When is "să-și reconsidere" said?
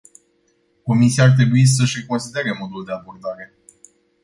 1.65-2.55